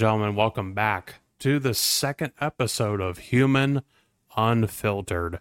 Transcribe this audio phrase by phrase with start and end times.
[0.00, 0.34] Gentlemen.
[0.34, 3.82] Welcome back to the second episode of Human
[4.34, 5.40] Unfiltered,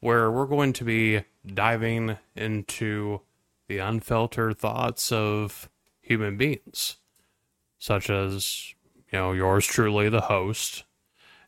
[0.00, 3.20] where we're going to be diving into
[3.68, 5.70] the unfiltered thoughts of
[6.00, 6.96] human beings,
[7.78, 8.74] such as,
[9.12, 10.82] you know, yours truly, the host.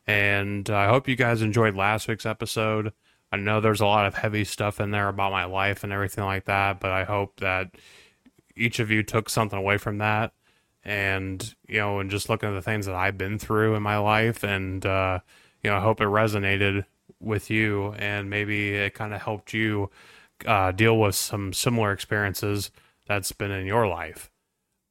[0.07, 2.93] And I hope you guys enjoyed last week's episode.
[3.33, 6.23] I know there's a lot of heavy stuff in there about my life and everything
[6.23, 7.71] like that, but I hope that
[8.55, 10.31] each of you took something away from that
[10.85, 13.97] and you know and just looking at the things that i've been through in my
[13.97, 15.19] life and uh
[15.63, 16.85] you know i hope it resonated
[17.19, 19.89] with you and maybe it kind of helped you
[20.45, 22.71] uh deal with some similar experiences
[23.07, 24.31] that's been in your life.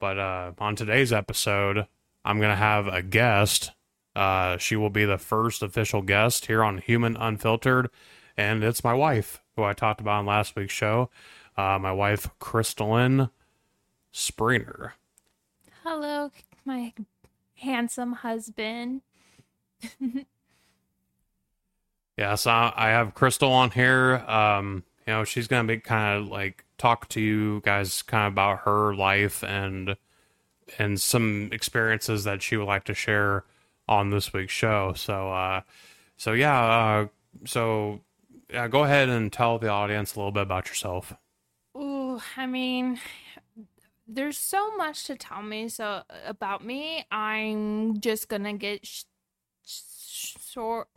[0.01, 1.87] But uh on today's episode
[2.25, 3.73] i'm gonna have a guest.
[4.17, 7.91] Uh she will be the first official guest here on human unfiltered
[8.37, 11.11] and it's my wife who i talked about on last week's show
[11.57, 13.31] uh my wife Crystalynne
[14.13, 14.95] Springer
[15.97, 16.33] Hello,
[16.65, 16.93] my
[17.55, 19.03] handsome husband.
[22.17, 24.17] Yeah, so I have Crystal on here.
[24.29, 28.33] Um, you know, she's gonna be kind of like talk to you guys kind of
[28.33, 29.97] about her life and
[30.79, 33.45] and some experiences that she would like to share
[33.89, 34.95] on this week's show.
[34.97, 35.61] So, uh,
[36.17, 37.07] so yeah, uh,
[37.45, 38.01] so
[38.49, 41.15] yeah, go ahead and tell the audience a little bit about yourself.
[41.77, 42.99] Ooh, I mean,
[44.07, 45.69] there's so much to tell me.
[45.69, 49.05] So about me, I'm just gonna get sh-
[49.67, 50.89] sh- short.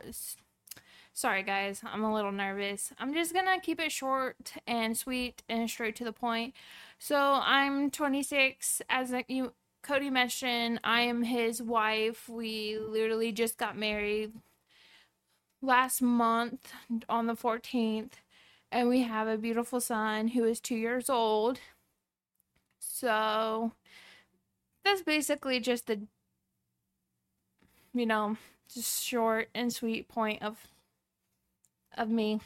[1.12, 2.92] Sorry, guys, I'm a little nervous.
[2.98, 6.54] I'm just gonna keep it short and sweet and straight to the point.
[6.98, 8.82] So I'm 26.
[8.88, 9.52] As you,
[9.82, 12.28] Cody mentioned, I am his wife.
[12.28, 14.32] We literally just got married
[15.62, 16.72] last month
[17.08, 18.12] on the 14th,
[18.70, 21.58] and we have a beautiful son who is two years old.
[22.78, 23.72] So
[24.84, 26.00] that's basically just the,
[27.94, 28.36] you know,
[28.72, 30.56] just short and sweet point of
[31.96, 32.40] of me.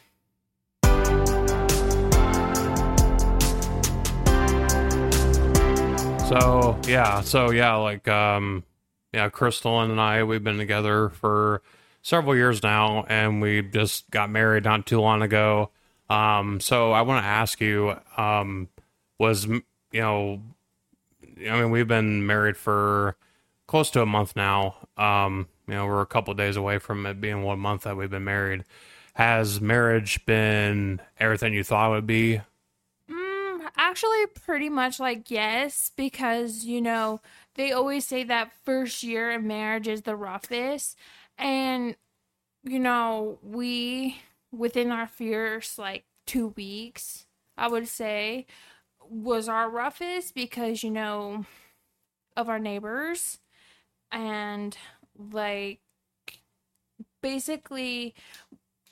[6.29, 8.65] So yeah, so yeah, like um,
[9.13, 11.61] yeah, Crystal and I we've been together for
[12.01, 15.71] several years now, and we just got married not too long ago.
[16.09, 18.69] Um, so I want to ask you, um,
[19.19, 19.47] was
[19.93, 20.43] you know,
[21.49, 23.17] I mean, we've been married for
[23.67, 24.77] close to a month now.
[24.97, 28.11] Um, you know, we're a couple days away from it being one month that we've
[28.11, 28.65] been married.
[29.15, 32.41] Has marriage been everything you thought it would be?
[33.11, 37.21] Mm, actually, pretty much like yes, because you know
[37.55, 40.97] they always say that first year of marriage is the roughest,
[41.37, 41.97] and
[42.65, 44.17] you know we
[44.51, 47.27] within our first like two weeks,
[47.57, 48.47] I would say,
[49.13, 51.45] was our roughest because you know
[52.37, 53.39] of our neighbors.
[54.11, 54.77] And
[55.17, 55.81] like
[57.23, 58.15] basically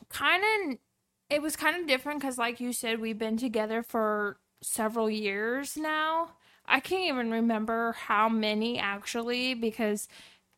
[0.08, 0.78] kind of
[1.28, 5.76] it was kind of different because like you said we've been together for several years
[5.76, 6.32] now.
[6.66, 10.06] I can't even remember how many actually because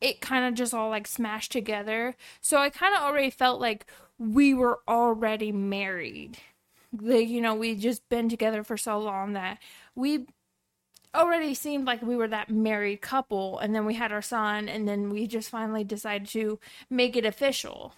[0.01, 2.17] it kind of just all like smashed together.
[2.41, 3.87] So i kind of already felt like
[4.19, 6.39] we were already married
[6.93, 9.59] like you know we just been together for so long that
[9.95, 10.27] we
[11.15, 14.89] already seemed like we were that married couple and then we had our son and
[14.89, 16.59] then we just finally decided to
[16.91, 17.95] make it official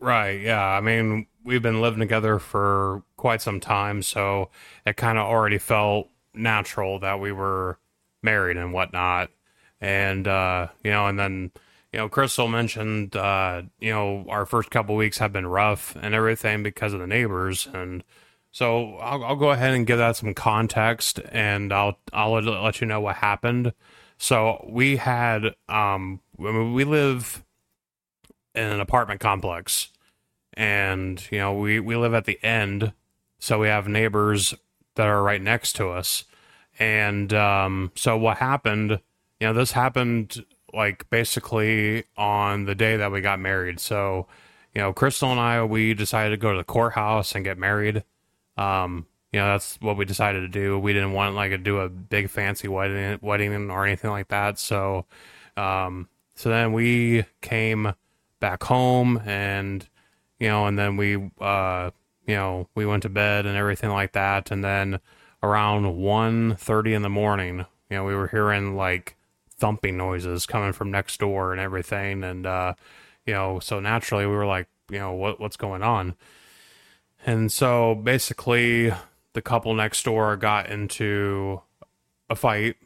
[0.00, 0.40] Right.
[0.40, 0.62] Yeah.
[0.64, 4.50] I mean, we've been living together for quite some time, so
[4.86, 7.78] it kind of already felt natural that we were
[8.22, 9.30] married and whatnot.
[9.80, 11.52] And, uh, you know, and then,
[11.92, 16.14] you know, Crystal mentioned, uh, you know, our first couple weeks have been rough and
[16.14, 17.68] everything because of the neighbors.
[17.72, 18.04] And
[18.50, 22.80] so I'll, I'll go ahead and give that some context and I'll, I'll let, let
[22.80, 23.72] you know what happened.
[24.18, 27.42] So we had, um, we live
[28.54, 29.90] in an apartment complex
[30.54, 32.92] and you know we we live at the end
[33.38, 34.52] so we have neighbors
[34.96, 36.24] that are right next to us
[36.78, 38.90] and um so what happened
[39.38, 43.80] you know this happened like basically on the day that we got married.
[43.80, 44.26] So
[44.74, 48.04] you know crystal and i we decided to go to the courthouse and get married.
[48.56, 50.78] Um you know that's what we decided to do.
[50.78, 54.58] We didn't want like to do a big fancy wedding wedding or anything like that.
[54.58, 55.06] So
[55.56, 57.94] um so then we came
[58.40, 59.88] back home and
[60.38, 61.90] you know and then we uh
[62.26, 64.50] you know we went to bed and everything like that.
[64.50, 65.00] And then
[65.42, 67.58] around 1.30 in the morning
[67.90, 69.16] you know we were hearing like
[69.58, 72.24] thumping noises coming from next door and everything.
[72.24, 72.74] And uh
[73.26, 76.14] you know so naturally we were like you know what what's going on?
[77.26, 78.92] And so basically
[79.32, 81.62] the couple next door got into
[82.30, 82.76] a fight,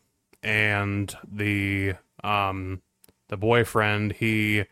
[0.43, 2.83] and the um,
[3.29, 4.65] the boyfriend he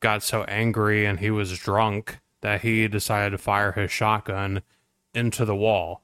[0.00, 4.62] got so angry and he was drunk that he decided to fire his shotgun
[5.14, 6.02] into the wall,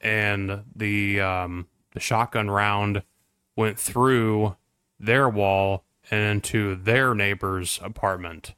[0.00, 3.02] and the um, the shotgun round
[3.56, 4.56] went through
[4.98, 8.54] their wall and into their neighbor's apartment.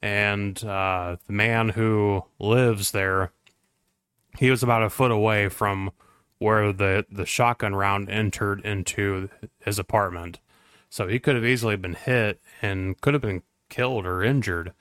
[0.00, 3.32] And uh, the man who lives there,
[4.38, 5.90] he was about a foot away from
[6.38, 10.38] where the, the shotgun round entered into his apartment.
[10.88, 14.72] So he could have easily been hit and could have been killed or injured.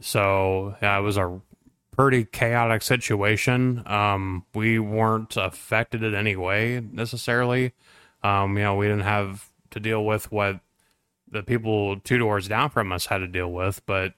[0.00, 1.40] So yeah, it was a
[1.90, 3.82] pretty chaotic situation.
[3.86, 7.72] Um, we weren't affected in any way necessarily.
[8.24, 10.60] Um, you know, we didn't have to deal with what
[11.30, 14.14] the people two doors down from us had to deal with, but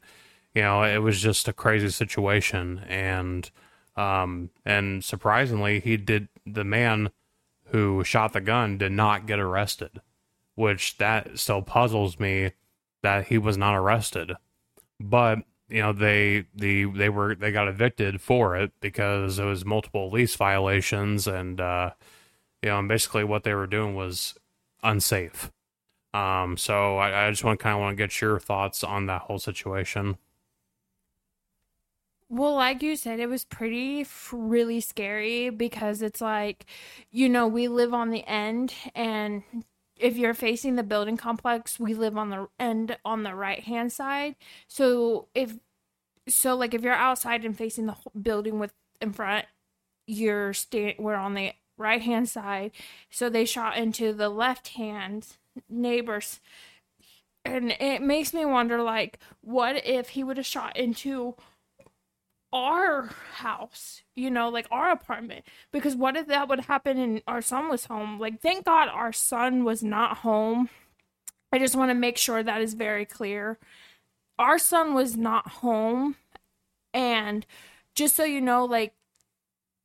[0.54, 3.50] you know, it was just a crazy situation and
[3.96, 7.10] um and surprisingly he did the man
[7.70, 10.00] who shot the gun did not get arrested,
[10.54, 12.52] which that still puzzles me
[13.02, 14.32] that he was not arrested.
[15.00, 19.64] But you know they the they were they got evicted for it because it was
[19.64, 21.90] multiple lease violations and uh
[22.66, 24.34] you know and basically what they were doing was
[24.82, 25.52] unsafe
[26.14, 29.06] um so i, I just want to kind of want to get your thoughts on
[29.06, 30.18] that whole situation
[32.28, 36.66] Well, like you said, it was pretty f- really scary because it's like,
[37.12, 39.44] you know, we live on the end, and
[39.96, 43.92] if you're facing the building complex, we live on the end on the right hand
[43.92, 44.34] side.
[44.68, 45.56] So if
[46.28, 49.46] so, like if you're outside and facing the building with in front,
[50.06, 52.72] you're sta- we're on the right hand side.
[53.10, 55.26] So they shot into the left hand
[55.68, 56.40] neighbors,
[57.44, 61.36] and it makes me wonder, like, what if he would have shot into
[62.52, 65.44] our house, you know, like our apartment.
[65.72, 68.18] Because what if that would happen and our son was home?
[68.18, 70.70] Like, thank God our son was not home.
[71.52, 73.58] I just want to make sure that is very clear.
[74.38, 76.16] Our son was not home.
[76.94, 77.44] And
[77.94, 78.94] just so you know, like,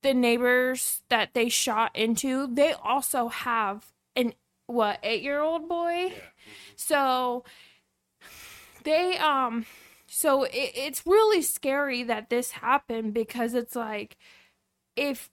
[0.02, 4.34] the neighbors that they shot into, they also have an,
[4.68, 6.14] what, eight year old boy?
[6.76, 7.44] So
[8.84, 9.66] they, um,
[10.08, 14.18] so it, it's really scary that this happened because it's like
[14.98, 15.30] if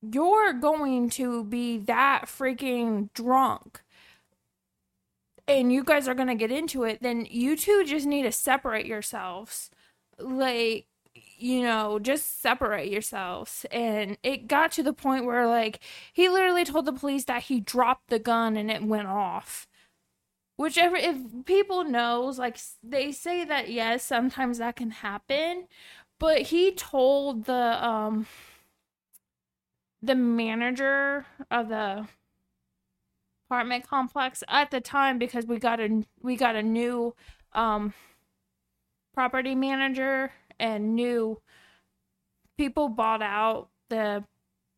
[0.00, 3.82] you're going to be that freaking drunk
[5.46, 8.32] and you guys are going to get into it then you two just need to
[8.32, 9.70] separate yourselves
[10.18, 10.86] like
[11.38, 13.66] you know just separate yourselves.
[13.70, 15.80] And it got to the point where like
[16.12, 19.66] he literally told the police that he dropped the gun and it went off.
[20.56, 21.16] Whichever if
[21.46, 25.66] people knows like they say that yes sometimes that can happen
[26.20, 28.26] but he told the um
[30.00, 32.06] the manager of the
[33.48, 37.14] apartment complex at the time because we got a we got a new
[37.52, 37.92] um
[39.14, 40.32] property manager
[40.64, 41.42] and new
[42.56, 44.24] people bought out the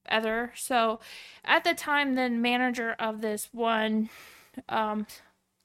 [0.08, 0.52] other.
[0.56, 0.98] So
[1.44, 4.10] at the time the manager of this one
[4.68, 5.06] um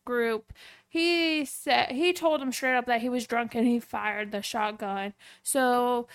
[0.05, 0.51] group
[0.89, 4.41] he said he told him straight up that he was drunk and he fired the
[4.41, 5.13] shotgun.
[5.41, 6.07] So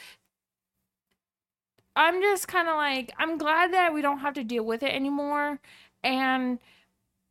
[1.94, 4.94] i'm just kind of like i'm glad that we don't have to deal with it
[4.94, 5.60] anymore.
[6.04, 6.58] And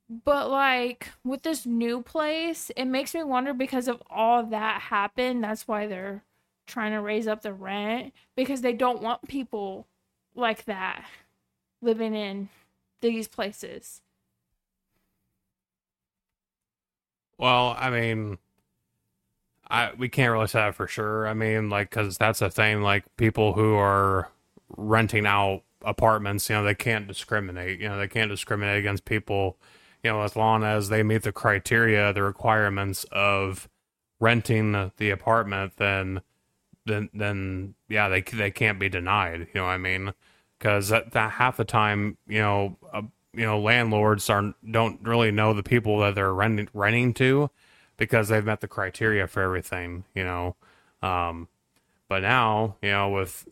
[0.09, 5.43] but like with this new place it makes me wonder because of all that happened
[5.43, 6.23] that's why they're
[6.65, 9.87] trying to raise up the rent because they don't want people
[10.35, 11.05] like that
[11.81, 12.49] living in
[13.01, 14.01] these places.
[17.37, 18.37] Well i mean
[19.69, 21.27] i we can't really say that for sure.
[21.27, 24.29] I mean like because that's a thing like people who are
[24.77, 27.79] renting out apartments you know they can't discriminate.
[27.79, 29.57] You know they can't discriminate against people
[30.03, 33.67] you know as long as they meet the criteria the requirements of
[34.19, 36.21] renting the, the apartment then
[36.85, 40.13] then then yeah they they can't be denied you know what i mean?
[40.57, 43.01] Because that, that half the time you know uh,
[43.33, 47.49] you know landlords aren't don't really know the people that they're renting renting to
[47.97, 50.55] because they've met the criteria for everything you know?
[51.01, 51.47] Um
[52.07, 53.47] but now you know with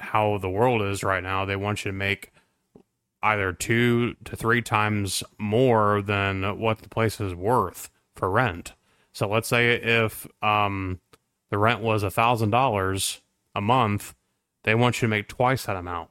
[0.00, 2.32] how the world is right now they want you to make
[3.22, 8.74] either two to three times more than what the place is worth for rent.
[9.12, 11.00] So let's say if um
[11.50, 13.20] the rent was a thousand dollars
[13.54, 14.14] a month
[14.64, 16.10] they want you to make twice that amount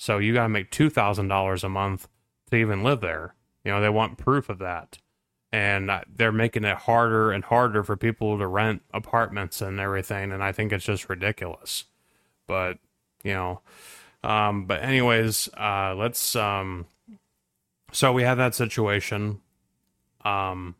[0.00, 2.08] so you got to make two thousand dollars a month
[2.50, 3.34] to even live there.
[3.64, 4.98] You know, they want proof of that,
[5.52, 10.32] and they're making it harder and harder for people to rent apartments and everything.
[10.32, 11.84] And I think it's just ridiculous.
[12.46, 12.78] But
[13.22, 13.60] you know,
[14.24, 16.86] um, but anyways, uh, let's um,
[17.92, 19.42] so we have that situation.
[20.24, 20.76] Um,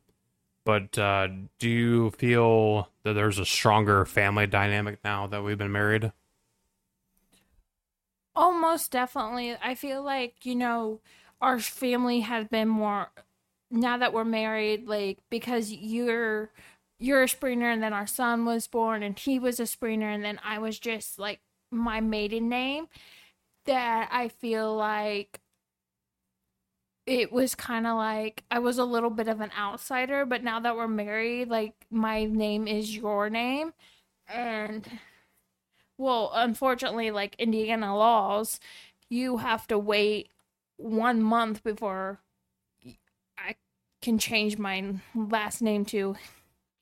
[0.65, 5.73] but uh, do you feel that there's a stronger family dynamic now that we've been
[5.73, 6.13] married?
[8.35, 9.57] Almost definitely.
[9.63, 11.01] I feel like, you know,
[11.41, 13.09] our family has been more
[13.71, 16.51] now that we're married, like because you're
[16.99, 20.25] you're a Springer and then our son was born and he was a Springer and
[20.25, 21.41] then I was just like
[21.71, 22.89] my maiden name
[23.67, 25.41] that I feel like
[27.07, 30.61] it was kind of like I was a little bit of an outsider, but now
[30.61, 33.73] that we're married, like my name is your name.
[34.29, 34.87] And
[35.99, 38.61] well, unfortunately, like Indiana laws,
[39.09, 40.31] you have to wait
[40.77, 42.21] one month before
[43.39, 43.57] I
[44.03, 46.17] can change my last name to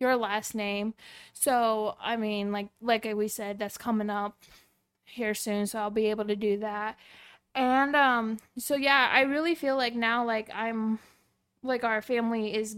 [0.01, 0.95] your last name.
[1.33, 4.37] So, I mean, like like we said, that's coming up
[5.05, 6.99] here soon, so I'll be able to do that.
[7.55, 10.99] And um so yeah, I really feel like now like I'm
[11.63, 12.77] like our family is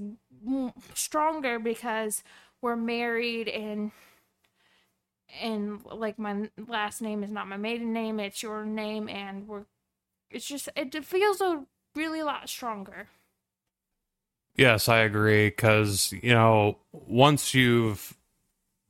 [0.95, 2.23] stronger because
[2.63, 3.93] we're married and
[5.43, 9.65] and like my last name is not my maiden name, it's your name and we're
[10.31, 13.09] it's just it feels a really lot stronger.
[14.57, 18.17] Yes, I agree cuz you know, once you've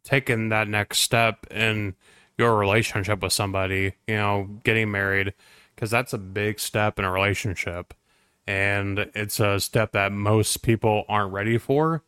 [0.02, 1.94] taken that next step in
[2.38, 5.34] your relationship with somebody, you know, getting married,
[5.80, 7.94] because that's a big step in a relationship.
[8.46, 12.02] And it's a step that most people aren't ready for.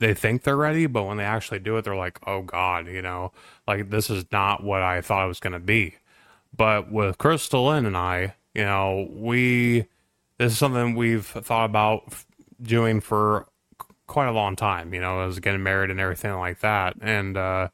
[0.00, 3.02] They think they're ready, but when they actually do it, they're like, oh God, you
[3.02, 3.30] know,
[3.68, 5.94] like this is not what I thought it was going to be.
[6.56, 9.86] But with Crystalynne and I, you know, we,
[10.38, 12.12] this is something we've thought about
[12.60, 13.46] doing for
[14.08, 16.96] quite a long time, you know, as getting married and everything like that.
[17.00, 17.68] And, uh,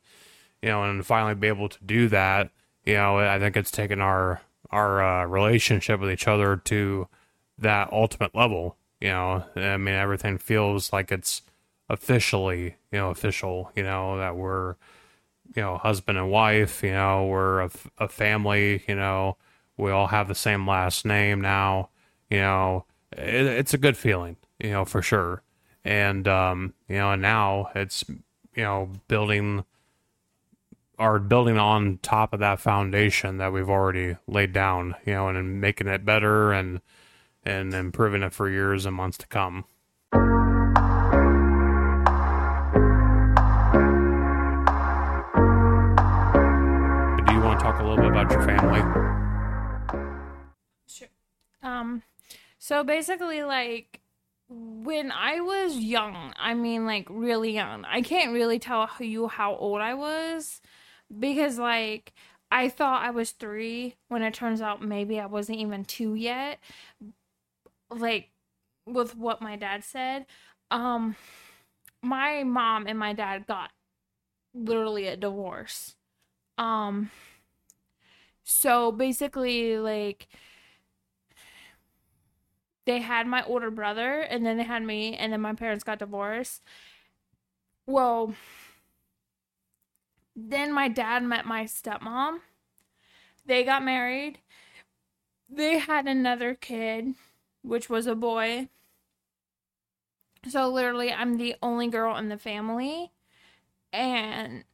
[0.60, 2.50] you know, and finally be able to do that,
[2.84, 7.08] you know, I think it's taken our our uh, relationship with each other to
[7.58, 8.76] that ultimate level.
[9.00, 11.42] You know, I mean, everything feels like it's
[11.88, 13.70] officially, you know, official.
[13.74, 14.76] You know that we're,
[15.54, 16.82] you know, husband and wife.
[16.82, 18.84] You know, we're a, family.
[18.86, 19.36] You know,
[19.76, 21.88] we all have the same last name now.
[22.28, 24.36] You know, it, it's a good feeling.
[24.58, 25.42] You know, for sure.
[25.84, 28.04] And um, you know, and now it's
[28.54, 29.64] you know building
[31.00, 35.58] are building on top of that foundation that we've already laid down, you know, and,
[35.58, 36.82] making it better and
[37.42, 39.64] and improving it for years and months to come.
[40.12, 40.18] Do
[47.32, 48.82] you want to talk a little bit about your family?
[50.86, 51.08] Sure.
[51.62, 52.02] Um
[52.58, 54.00] so basically like
[54.48, 57.86] when I was young, I mean like really young.
[57.86, 60.60] I can't really tell you how old I was
[61.18, 62.12] because like
[62.50, 66.58] I thought I was three when it turns out maybe I wasn't even two yet.
[67.90, 68.30] Like
[68.86, 70.26] with what my dad said,
[70.70, 71.16] um,
[72.02, 73.72] my mom and my dad got
[74.54, 75.96] literally a divorce.
[76.58, 77.10] Um,
[78.42, 80.28] so basically, like
[82.86, 85.98] they had my older brother, and then they had me, and then my parents got
[85.98, 86.62] divorced.
[87.86, 88.34] Well,
[90.48, 92.38] then my dad met my stepmom.
[93.44, 94.38] They got married.
[95.48, 97.14] They had another kid,
[97.62, 98.68] which was a boy.
[100.48, 103.12] So literally I'm the only girl in the family.
[103.92, 104.64] And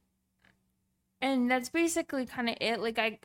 [1.21, 2.79] and that's basically kind of it.
[2.79, 3.19] Like I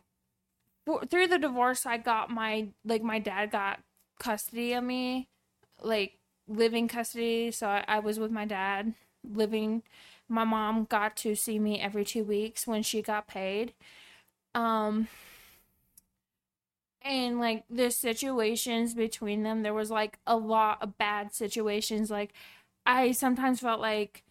[1.09, 3.81] through the divorce I got my like my dad got
[4.19, 5.29] custody of me,
[5.83, 6.19] like
[6.49, 7.51] living custody.
[7.51, 9.83] So I, I was with my dad living
[10.33, 13.75] my mom got to see me every two weeks when she got paid.
[14.55, 15.09] Um,
[17.03, 22.11] and like the situations between them, there was like a lot of bad situations.
[22.11, 22.33] Like,
[22.87, 24.25] I sometimes felt like,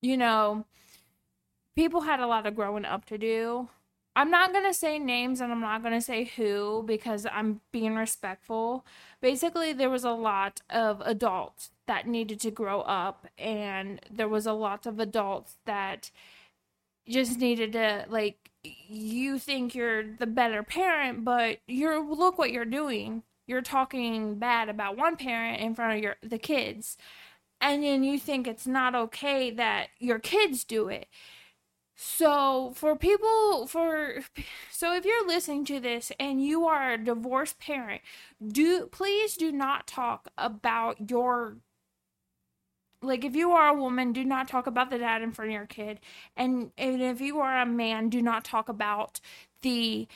[0.00, 0.64] you know,
[1.74, 3.68] people had a lot of growing up to do.
[4.14, 7.62] I'm not going to say names and I'm not going to say who because I'm
[7.72, 8.86] being respectful.
[9.20, 14.46] Basically, there was a lot of adults that needed to grow up and there was
[14.46, 16.10] a lot of adults that
[17.08, 22.64] just needed to like you think you're the better parent but you're look what you're
[22.64, 23.22] doing.
[23.46, 26.96] You're talking bad about one parent in front of your the kids
[27.60, 31.06] and then you think it's not okay that your kids do it.
[31.94, 34.20] So for people for
[34.70, 38.02] so if you're listening to this and you are a divorced parent
[38.46, 41.56] do please do not talk about your
[43.02, 45.54] like if you are a woman do not talk about the dad in front of
[45.54, 46.00] your kid.
[46.36, 49.20] And, and if you are a man do not talk about
[49.62, 50.08] the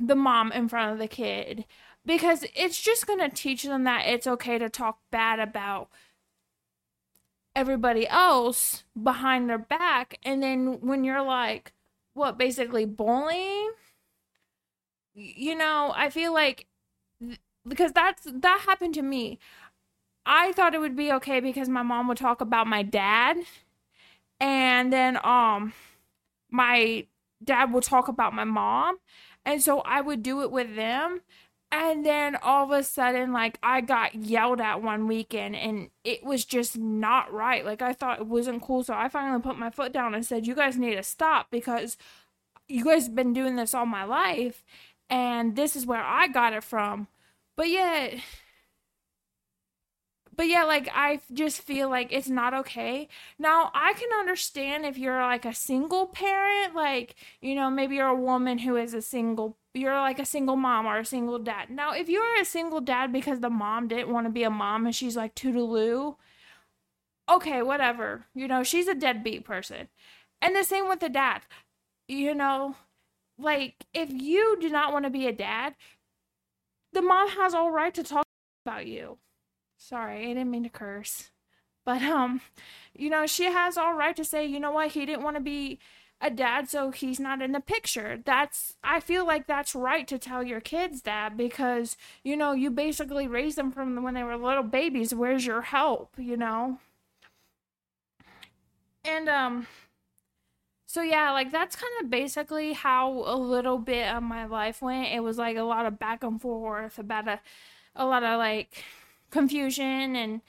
[0.00, 1.64] the mom in front of the kid.
[2.06, 5.88] Because it's just going to teach them that it's okay to talk bad about
[7.54, 10.18] everybody else behind their back.
[10.22, 11.72] And then when you're like
[12.18, 13.70] what basically bullying?
[15.14, 16.66] You know i feel like
[17.66, 19.38] because that's that happened to me
[20.28, 23.38] i thought it would be okay because my mom would talk about my dad.
[24.38, 25.72] And then um
[26.50, 27.06] my
[27.42, 28.98] dad would talk about my mom.
[29.44, 31.22] And so i would do it with them.
[31.70, 36.22] And then all of a sudden like i got yelled at one weekend and it
[36.22, 37.64] was just not right.
[37.64, 38.84] Like i thought it wasn't cool.
[38.84, 41.96] So i finally put my foot down and said you guys need to stop because
[42.68, 44.62] you guys have been doing this all my life
[45.08, 47.08] and this is where i got it from.
[47.56, 48.20] But yet
[50.38, 53.08] but yeah like i just feel like it's not okay.
[53.38, 58.06] Now i can understand if you're like a single parent like you know maybe you're
[58.06, 61.68] a woman who is a single you're like a single mom or a single dad.
[61.68, 64.86] Now if you're a single dad because the mom didn't want to be a mom
[64.86, 66.16] and she's like toodaloo
[67.28, 68.24] okay whatever.
[68.34, 69.88] You know she's a deadbeat person.
[70.40, 71.42] And the same with the dad.
[72.06, 72.76] You know
[73.38, 75.74] like if you do not want to be a dad
[76.92, 78.24] the mom has all right to talk
[78.64, 79.18] about you
[79.78, 81.30] Sorry, I didn't mean to curse.
[81.84, 82.42] But um,
[82.94, 85.42] you know, she has all right to say, you know what, he didn't want to
[85.42, 85.78] be
[86.20, 88.20] a dad, so he's not in the picture.
[88.24, 92.70] That's I feel like that's right to tell your kids that because, you know, you
[92.70, 95.14] basically raised them from when they were little babies.
[95.14, 96.78] Where's your help, you know?
[99.04, 99.66] And um
[100.86, 105.12] so yeah, like that's kind of basically how a little bit of my life went.
[105.12, 107.40] It was like a lot of back and forth about a
[107.96, 108.84] a lot of like
[109.30, 110.40] confusion and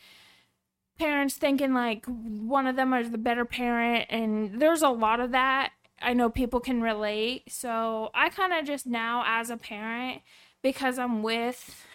[0.98, 5.32] parents thinking like one of them is the better parent and there's a lot of
[5.32, 5.72] that.
[6.02, 7.52] I know people can relate.
[7.52, 10.22] So i kind of just now as a parent
[10.62, 11.86] because i'm with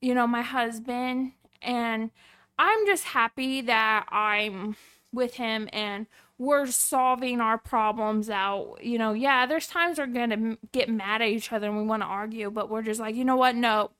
[0.00, 2.10] you know my husband and
[2.58, 4.76] i'm just happy that i'm
[5.12, 6.06] with him and
[6.38, 8.78] we're solving our problems out.
[8.82, 12.02] You know yeah there's times we're gonna get mad at each other and we want
[12.02, 13.56] to argue but we're just like you know what?
[13.56, 13.90] No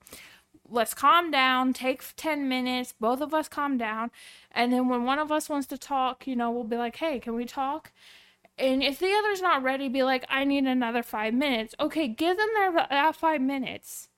[0.71, 4.11] let's calm down, take 10 minutes, both of us calm down.
[4.51, 7.19] And then when one of us wants to talk, you know, we'll be like, hey,
[7.19, 7.91] can we talk?
[8.57, 11.75] And if the other's not ready, be like, I need another five minutes.
[11.79, 14.09] Okay, give them their five minutes.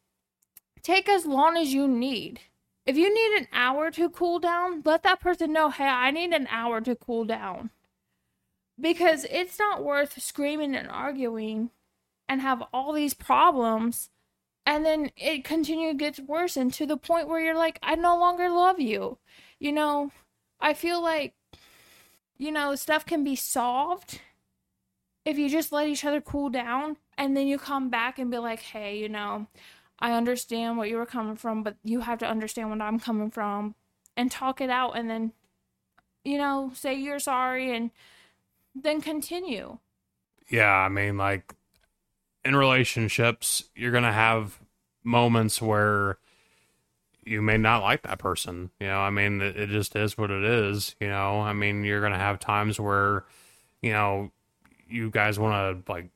[0.81, 2.41] Take as long as you need.
[2.85, 6.33] If you need an hour to cool down, let that person know, hey, I need
[6.33, 7.69] an hour to cool down.
[8.79, 11.69] Because it's not worth screaming and arguing
[12.27, 14.09] and have all these problems
[14.65, 18.17] and then it continued gets worse and to the point where you're like i no
[18.17, 19.17] longer love you.
[19.59, 20.11] You know
[20.59, 21.33] i feel like
[22.37, 24.21] you know stuff can be solved
[25.25, 28.37] if you just let each other cool down and then you come back and be
[28.37, 29.47] like hey you know
[29.99, 33.31] i understand what you were coming from but you have to understand what i'm coming
[33.31, 33.75] from
[34.17, 35.31] and talk it out and then
[36.25, 37.91] you know say you're sorry and
[38.75, 39.77] then continue.
[40.49, 41.53] Yeah i mean like
[42.45, 44.59] in relationships, you're going to have
[45.03, 46.17] moments where
[47.25, 48.69] you may not like that person.
[48.79, 50.95] You know, I mean, it, just is what it is.
[50.99, 53.25] You know, I mean, you're going to have times where,
[53.81, 54.31] you know,
[54.87, 56.09] you guys want to like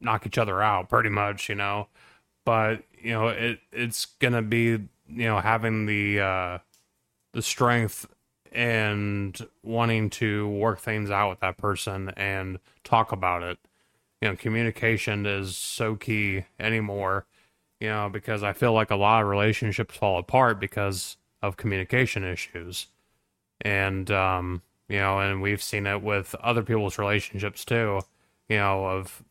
[0.00, 1.88] knock each other out pretty much, you know,
[2.44, 6.58] but, you know, it, it's going to be, you know, having the, uh,
[7.32, 8.06] the strength
[8.52, 13.58] and wanting to work things out with that person and talk about it
[14.20, 17.26] you know, communication is so key anymore,
[17.80, 22.24] you know, because I feel like a lot of relationships fall apart because of communication
[22.24, 22.88] issues.
[23.60, 28.00] And, um, you know, and we've seen it with other people's relationships too,
[28.48, 29.22] you know, of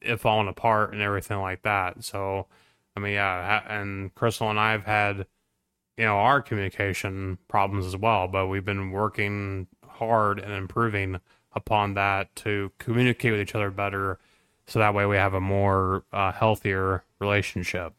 [0.00, 2.04] it falling apart and everything like that.
[2.04, 2.46] So,
[2.96, 5.26] I mean, yeah, and Crystal and I have had,
[5.96, 11.20] you know, our communication problems as well, but we've been working hard and improving
[11.52, 14.18] upon that to communicate with each other better
[14.66, 17.92] so that way we have a more uh, healthier relationship.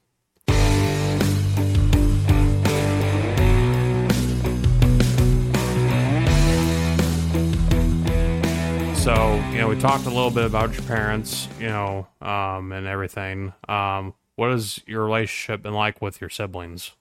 [9.01, 12.87] So you know we talked a little bit about your parents you know um, and
[12.87, 13.51] everything.
[13.67, 16.91] Um, what has your relationship been like with your siblings?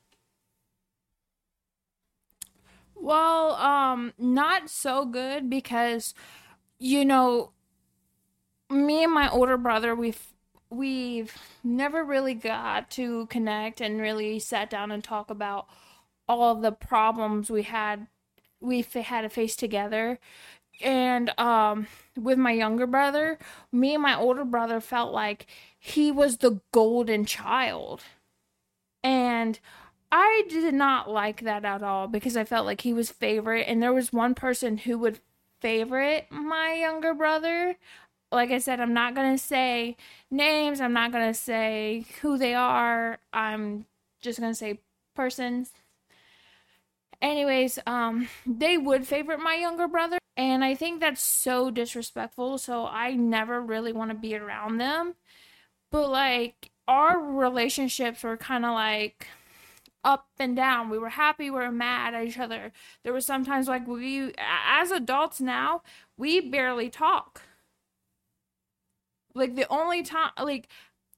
[2.97, 6.13] Well um not so good because
[6.81, 7.53] you know,
[8.71, 10.33] me and my older brother, we've
[10.71, 15.67] we've never really got to connect and really sat down and talk about
[16.29, 18.07] all the problems we had
[18.61, 20.19] we had to face together.
[20.83, 21.89] And um
[22.19, 23.39] with my younger brother
[23.73, 25.47] me and my older brother felt like
[25.79, 28.03] he was the golden child.
[29.03, 29.59] And
[30.13, 33.67] I did not like that at all because I felt like he was favorite.
[33.69, 35.21] And there was one person who would
[35.61, 37.77] favorite my younger brother.
[38.33, 39.97] Like I said, I'm not going to say
[40.31, 43.19] names, I'm not going to say who they are.
[43.33, 43.87] I'm
[44.21, 44.81] just going to say
[45.17, 45.73] persons.
[47.23, 52.87] Anyways, um they would favorite my younger brother and I think that's so disrespectful, so
[52.87, 55.17] I never really want to be around them.
[55.91, 59.27] But like our relationships were kind of like
[60.05, 60.91] up and down.
[60.91, 62.73] We were happy, we were mad at each other.
[63.03, 65.83] There was sometimes like we, as adults now,
[66.17, 67.43] we barely talk.
[69.35, 70.69] Like the only time, like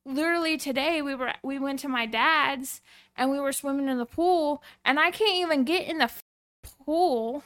[0.05, 2.81] literally today, we were we went to my dad's
[3.17, 6.11] and we were swimming in the pool, and I can't even get in the
[6.85, 7.43] pool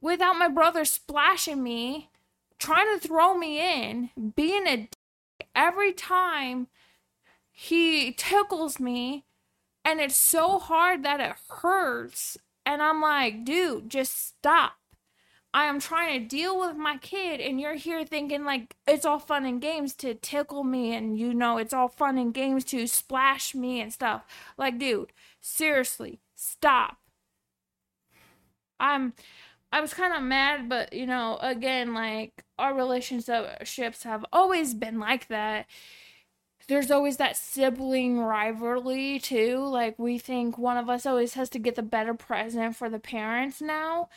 [0.00, 2.10] without my brother splashing me,
[2.58, 6.66] trying to throw me in, being a dick every time
[7.50, 9.24] he tickles me
[9.84, 12.38] and it's so hard that it hurts.
[12.64, 14.74] And I'm like, dude, just stop.
[15.54, 19.18] I am trying to deal with my kid, and you're here thinking like it's all
[19.18, 22.86] fun and games to tickle me, and you know, it's all fun and games to
[22.86, 24.24] splash me and stuff.
[24.56, 26.96] Like, dude, seriously, stop.
[28.80, 29.12] I'm.
[29.74, 34.98] I was kind of mad, but you know, again, like our relationships have always been
[34.98, 35.66] like that
[36.72, 39.58] there's always that sibling rivalry too.
[39.58, 42.98] Like we think one of us always has to get the better present for the
[42.98, 44.08] parents now.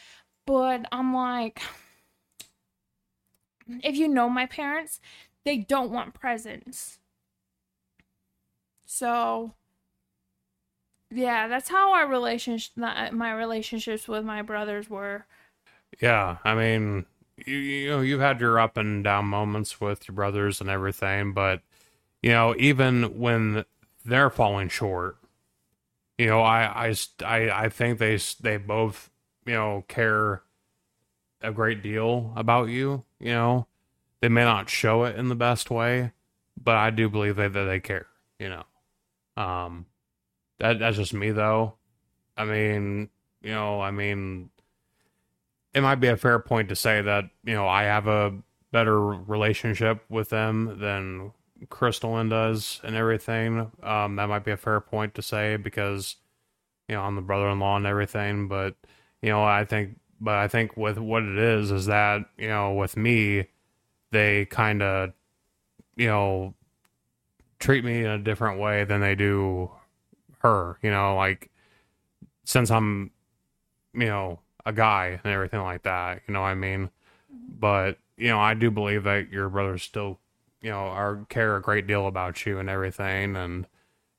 [0.45, 1.61] But I'm like
[3.83, 5.01] if you know my parents,
[5.43, 6.99] they don't want presents.
[8.85, 9.53] So
[11.11, 15.25] yeah, that's how our relationship my relationships with my brothers were.
[16.01, 17.05] Yeah, I mean,
[17.45, 21.33] you, you know, you've had your up and down moments with your brothers and everything,
[21.33, 21.61] but
[22.25, 23.65] you know, even when
[24.03, 25.17] they're falling short,
[26.17, 29.11] you know, I, I, I, I think they, they both,
[29.45, 30.41] you know, care
[31.43, 33.03] a great deal about you.
[33.19, 33.67] You know,
[34.21, 36.13] they may not show it in the best way,
[36.59, 38.07] but I do believe that, that they care,
[38.39, 38.63] you know.
[39.37, 39.85] Um,
[40.57, 41.75] that, that's just me though.
[42.35, 43.09] I mean,
[43.43, 44.49] you know, I mean,
[45.75, 48.33] it might be a fair point to say that, you know, I have a
[48.71, 51.31] better relationship with them than
[51.69, 53.71] Crystalynne does and everything.
[53.83, 56.15] Um, that might be a fair point to say because
[56.87, 58.47] you know I'm the brother-in-law and everything.
[58.47, 58.75] But
[59.21, 62.73] you know, I think, but I think with what it is is that you know
[62.73, 63.47] with me,
[64.11, 65.13] they kind of
[65.95, 66.53] you know
[67.59, 69.71] treat me in a different way than they do
[70.39, 70.77] her.
[70.81, 71.49] You know, like
[72.43, 73.11] since I'm
[73.93, 76.21] you know a guy and everything like that.
[76.27, 76.89] You know what I mean?
[77.29, 80.19] But you know, I do believe that your brother's still
[80.61, 83.67] you know are care a great deal about you and everything and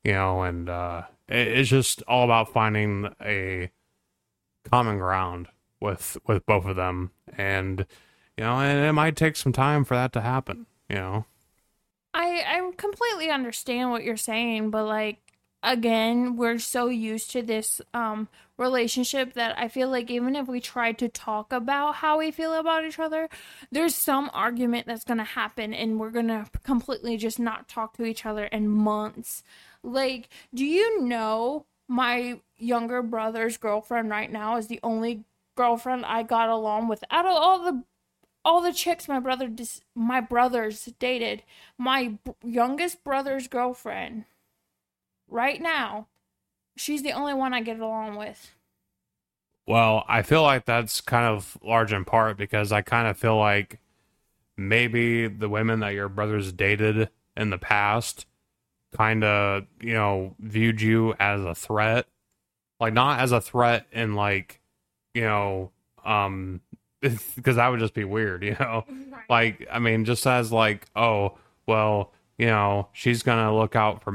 [0.04, 3.70] you know and uh it, it's just all about finding a
[4.70, 5.48] common ground
[5.80, 7.10] with with both of them.
[7.36, 7.86] And
[8.36, 11.24] you know and it might take some time for that to happen you know?
[12.14, 15.25] I i completely understand what you're saying but like
[15.62, 20.60] again we're so used to this um relationship that I feel like even if we
[20.60, 23.28] try to talk about how we feel about each other,
[23.70, 27.96] there's some argument that's going to happen and we're going to completely just not talk
[27.96, 29.42] to each other in months.
[29.82, 35.24] Like, do you know my younger brother's girlfriend right now is the only
[35.56, 37.84] girlfriend I got along with out of all the
[38.44, 41.42] all the chicks my brother dis- my brothers dated,
[41.76, 44.24] my b- youngest brother's girlfriend
[45.28, 46.06] right now
[46.76, 48.52] she's the only one I get along with.
[49.66, 53.36] Well, I feel like that's kind of large in part because I kind of feel
[53.36, 53.80] like
[54.56, 58.26] maybe the women that your brothers dated in the past
[58.96, 62.06] kind of, you know, viewed you as a threat.
[62.78, 64.60] Like not as a threat in like,
[65.14, 65.72] you know,
[66.04, 66.60] um
[67.00, 68.84] because that would just be weird, you know.
[68.88, 69.24] Right.
[69.28, 74.02] Like I mean just as like, oh, well, you know, she's going to look out
[74.02, 74.14] for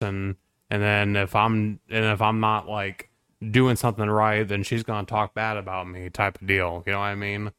[0.00, 0.36] and
[0.70, 3.10] and then if I'm and if I'm not like
[3.50, 6.82] doing something right, then she's gonna talk bad about me, type of deal.
[6.86, 7.52] You know what I mean?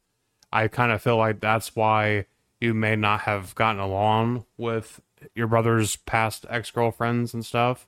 [0.52, 2.26] I kind of feel like that's why
[2.60, 5.02] you may not have gotten along with
[5.36, 7.88] your brother's past ex girlfriends and stuff.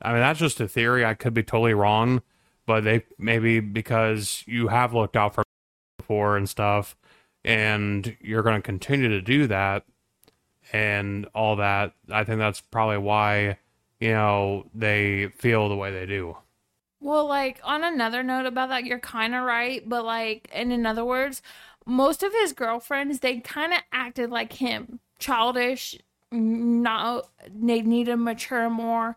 [0.00, 1.04] I mean, that's just a theory.
[1.04, 2.22] I could be totally wrong,
[2.66, 5.44] but they maybe because you have looked out for
[5.98, 6.96] before and stuff,
[7.44, 9.84] and you're going to continue to do that
[10.72, 11.94] and all that.
[12.10, 13.58] I think that's probably why
[14.00, 16.36] you know, they feel the way they do.
[17.00, 20.84] Well, like on another note about that, you're kind of right, but like, and in
[20.86, 21.42] other words,
[21.86, 25.96] most of his girlfriends they kind of acted like him, childish,
[26.32, 29.16] not they need to mature more,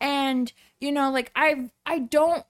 [0.00, 2.46] And you know, like I I don't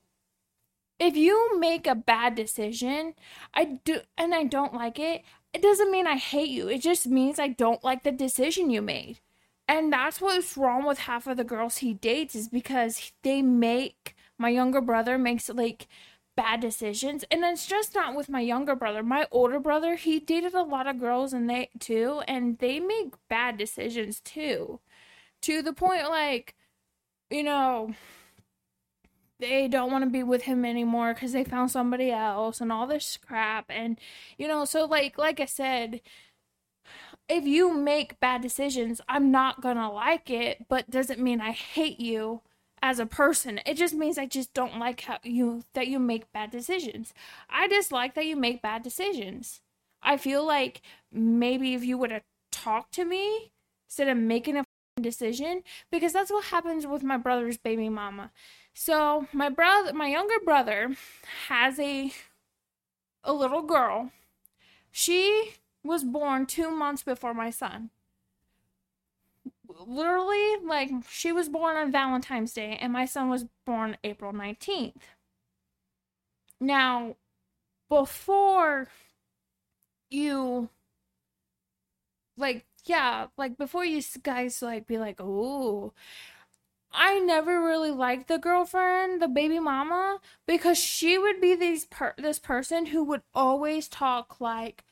[0.98, 3.14] if you make a bad decision,
[3.54, 6.68] I do and I don't like it, it doesn't mean I hate you.
[6.68, 9.20] It just means I don't like the decision you made.
[9.68, 14.14] And that's what's wrong with half of the girls he dates is because they make
[14.38, 15.88] my younger brother makes like
[16.36, 17.24] bad decisions.
[17.30, 19.02] And it's just not with my younger brother.
[19.02, 23.14] My older brother he dated a lot of girls and they too and they make
[23.28, 24.80] bad decisions too.
[25.42, 26.56] To the point like
[27.30, 27.94] you know
[29.38, 32.86] they don't want to be with him anymore because they found somebody else and all
[32.86, 33.66] this crap.
[33.68, 33.98] And
[34.38, 36.00] you know so like like i said
[37.28, 42.00] if you make bad decisions i'm not gonna like it but doesn't mean i hate
[42.00, 42.40] you
[42.82, 43.60] as a person.
[43.66, 47.12] It just means I just don't like how you that you make bad decisions.
[47.50, 49.60] I dislike that you make bad decisions.
[50.02, 53.50] I feel like maybe if you would have talked to me
[53.88, 54.64] instead of making a
[55.00, 58.30] decision because that's what happens with my brother's baby mama.
[58.72, 60.94] So, my brother, my younger brother
[61.48, 62.12] has a
[63.24, 64.12] a little girl.
[64.92, 65.54] She
[65.86, 67.90] was born 2 months before my son
[69.68, 75.02] literally like she was born on Valentine's Day and my son was born April 19th.
[76.60, 77.16] Now,
[77.88, 78.88] before
[80.10, 80.68] you
[82.36, 85.92] like yeah, like before you guys like be like, "Oh,
[86.92, 92.14] I never really liked the girlfriend, the baby mama, because she would be these per-
[92.18, 94.84] this person who would always talk like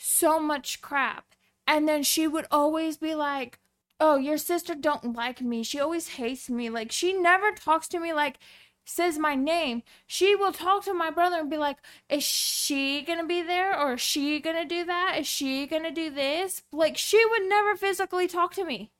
[0.00, 1.34] so much crap.
[1.66, 3.58] And then she would always be like,
[4.00, 5.62] oh, your sister don't like me.
[5.62, 6.70] She always hates me.
[6.70, 8.38] Like she never talks to me like
[8.84, 9.82] says my name.
[10.06, 13.94] She will talk to my brother and be like, is she gonna be there or
[13.94, 15.16] is she gonna do that?
[15.20, 16.62] Is she gonna do this?
[16.72, 18.90] Like she would never physically talk to me.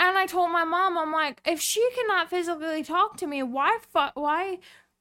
[0.00, 3.78] And I told my mom, I'm like, if she cannot physically talk to me, why
[3.92, 4.58] fu- why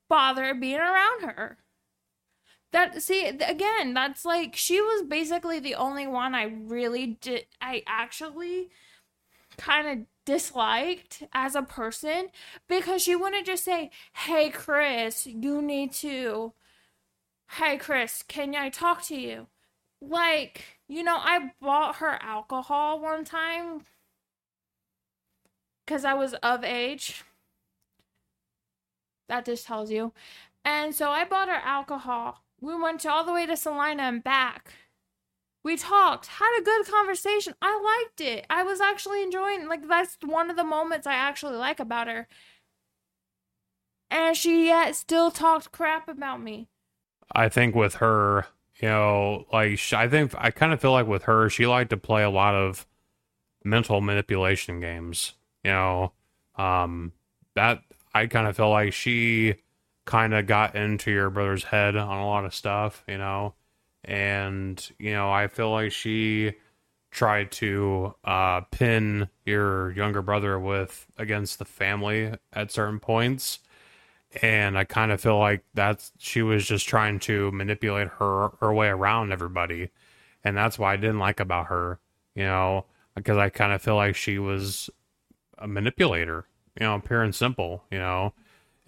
[0.10, 1.58] bother being around her?
[2.71, 7.84] That see again that's like she was basically the only one i really did i
[7.88, 8.69] actually
[9.58, 12.27] kind of disliked as a person
[12.67, 13.89] because she wouldn't just say
[14.27, 16.53] hey chris you need to
[17.58, 19.47] hey chris can i talk to you?
[20.01, 23.86] Like you know i bought her alcohol one time
[25.86, 27.23] because i was of age.
[29.27, 30.13] That just tells you.
[30.63, 34.74] And so i bought her alcohol we went all the way to Salina and back.
[35.63, 37.54] We talked, had a good conversation.
[37.62, 38.45] I liked it.
[38.50, 42.28] I was actually enjoying like that's one of the moments I actually like about her.
[44.10, 46.69] And she yet still talked crap about me.
[47.32, 48.48] I think with her,
[48.82, 51.98] you know, like I think I kind of feel like with her, she liked to
[51.98, 52.88] play a lot of
[53.63, 55.34] mental manipulation games.
[55.63, 56.13] You know,
[56.56, 57.12] um,
[57.56, 57.82] that
[58.13, 59.56] I kind of feel like she
[60.10, 63.54] kind of got into your brother's head on a lot of stuff, you know.
[64.04, 66.54] And, you know, I feel like she
[67.12, 73.60] tried to uh, pin your younger brother with against the family at certain points.
[74.41, 78.74] And I kind of feel like that's she was just trying to manipulate her her
[78.74, 79.91] way around everybody.
[80.43, 82.00] And that's why I didn't like about her,
[82.34, 84.89] you know, because I kind of feel like she was
[85.60, 86.48] a manipulator,
[86.80, 88.34] you know, pure and simple, you know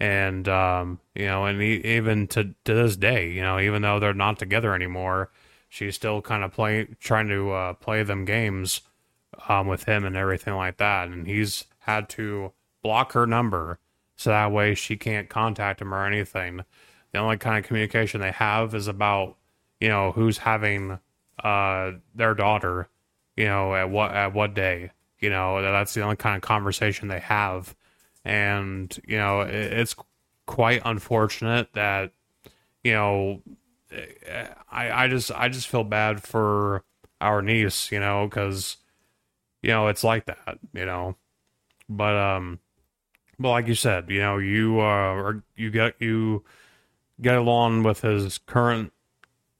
[0.02, 4.00] and um, you know, and he, even to to this day, you know, even though
[4.00, 5.30] they're not together anymore,
[5.68, 8.80] she's still kind of play trying to uh, play them games
[9.48, 13.78] um, with him and everything like that, and he's had to block her number
[14.16, 16.62] so that way she can't contact him or anything.
[17.12, 19.36] The only kind of communication they have is about
[19.80, 20.98] you know who's having
[21.44, 22.88] uh, their daughter,
[23.36, 24.90] you know, at what at what day.
[25.20, 27.76] You know, that's the only kind of conversation they have
[28.24, 29.94] and you know it, it's
[30.46, 32.12] quite unfortunate that
[32.84, 33.42] you know
[34.70, 36.84] I I just I just feel bad for
[37.20, 38.78] our niece, you know, because
[39.62, 41.16] you know it's like that, you know,
[41.88, 42.58] but um,
[43.38, 46.44] but like you said, you know, you uh you get you
[47.20, 48.92] get along with his current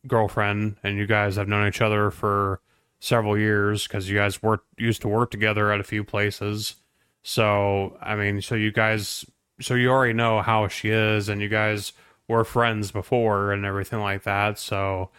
[0.07, 2.61] girlfriend, and you guys have known each other for
[3.01, 6.77] several years because you guys worked used to work together at a few places
[7.23, 9.25] so, I mean, so you guys,
[9.61, 11.93] so you already know how she is, and you guys
[12.29, 14.59] were friends before and everything like that.
[14.59, 15.11] So,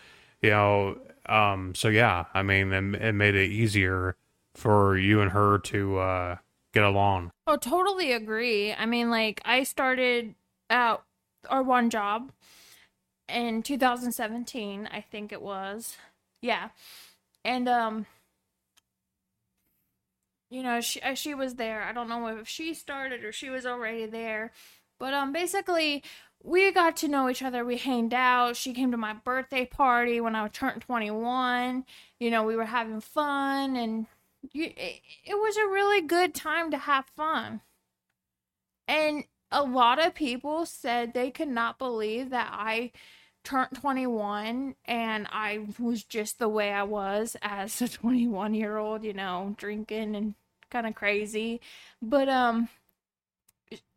[0.41, 4.15] you know, um, so yeah, I mean, it, it made it easier
[4.55, 6.37] for you and her to uh,
[6.73, 7.31] get along.
[7.47, 8.73] Oh, totally agree.
[8.73, 10.35] I mean, like, I started
[10.69, 11.03] out
[11.49, 12.31] our one job
[13.29, 15.97] in 2017, I think it was.
[16.41, 16.69] Yeah.
[17.45, 18.05] And, um,
[20.53, 21.81] you know, she uh, she was there.
[21.81, 24.51] I don't know if she started or she was already there,
[24.99, 26.03] but um, basically
[26.43, 27.65] we got to know each other.
[27.65, 28.55] We hanged out.
[28.55, 31.85] She came to my birthday party when I turned 21.
[32.19, 34.05] You know, we were having fun and
[34.51, 37.61] you, it, it was a really good time to have fun.
[38.87, 42.91] And a lot of people said they could not believe that I
[43.43, 49.03] turned 21 and I was just the way I was as a 21 year old,
[49.03, 50.35] you know, drinking and
[50.73, 51.61] kind of crazy.
[52.01, 52.67] But um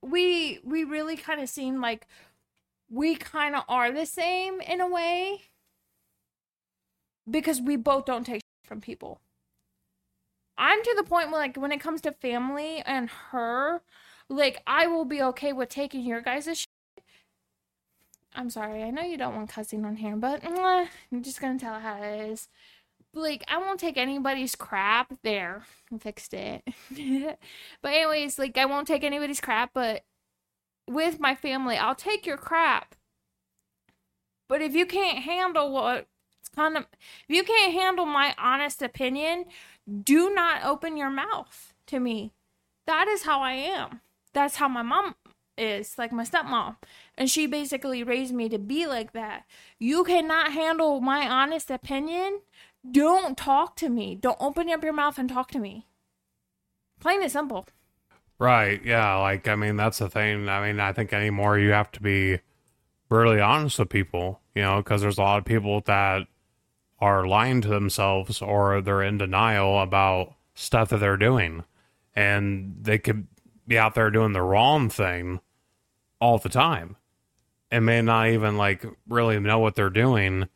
[0.03, 2.07] we we really kind of seem like
[2.89, 5.43] we kind of are the same in a way
[7.29, 9.21] because we both don't take from people.
[10.57, 13.83] I'm to the point where like when it comes to family and her,
[14.29, 17.05] like I will be okay with taking your guys' shit.
[18.35, 21.81] I'm sorry, I know you don't want cussing on here, but I'm just gonna tell
[21.81, 22.49] how it is.
[23.14, 25.12] Like I won't take anybody's crap.
[25.23, 26.62] There, I fixed it.
[27.83, 30.03] but anyways, like I won't take anybody's crap, but
[30.88, 32.95] with my family, I'll take your crap.
[34.49, 36.07] But if you can't handle what
[36.40, 36.87] it's kind of,
[37.29, 39.47] if you can't handle my honest opinion,
[40.03, 42.33] do not open your mouth to me.
[42.87, 44.01] That is how I am.
[44.33, 45.16] That's how my mom
[45.59, 46.77] is, like my stepmom.
[47.19, 49.45] And she basically raised me to be like that.
[49.79, 52.40] You cannot handle my honest opinion.
[52.90, 54.14] Don't talk to me.
[54.14, 55.87] Don't open up your mouth and talk to me.
[57.01, 57.66] Plain and simple.
[58.38, 58.85] Right.
[58.85, 59.16] Yeah.
[59.16, 60.49] Like, I mean, that's the thing.
[60.49, 62.40] I mean, I think anymore you have to be
[63.09, 66.27] really honest with people, you know, because there's a lot of people that
[66.99, 71.64] are lying to themselves or they're in denial about stuff that they're doing.
[72.14, 73.27] And they could
[73.66, 75.40] be out there doing the wrong thing
[76.20, 76.96] all the time
[77.70, 80.49] and may not even like really know what they're doing.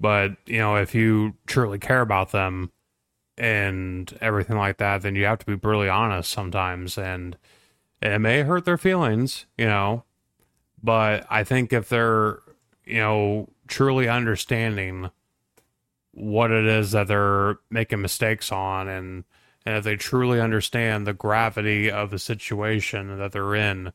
[0.00, 2.70] But, you know, if you truly care about them,
[3.38, 6.98] and everything like that, then you have to be brutally honest sometimes.
[6.98, 7.36] And
[8.02, 10.04] it may hurt their feelings, you know,
[10.82, 12.40] but I think if they're,
[12.84, 15.10] you know, truly understanding
[16.12, 19.24] what it is that they're making mistakes on and,
[19.64, 23.92] and if they truly understand the gravity of the situation that they're in,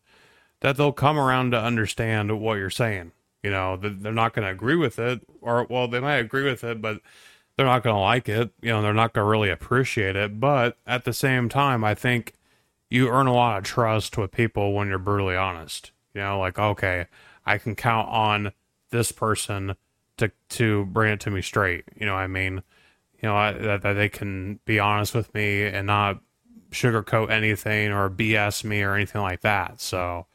[0.61, 3.11] that they'll come around to understand what you're saying.
[3.43, 6.63] You know, they're not going to agree with it, or, well, they might agree with
[6.63, 7.01] it, but
[7.55, 8.51] they're not going to like it.
[8.61, 10.39] You know, they're not going to really appreciate it.
[10.39, 12.33] But at the same time, I think
[12.89, 15.91] you earn a lot of trust with people when you're brutally honest.
[16.13, 17.07] You know, like, okay,
[17.45, 18.53] I can count on
[18.91, 19.75] this person
[20.17, 21.85] to to bring it to me straight.
[21.99, 22.63] You know, I mean,
[23.21, 26.21] you know, I, that, that they can be honest with me and not
[26.71, 29.81] sugarcoat anything or BS me or anything like that.
[29.81, 30.27] So,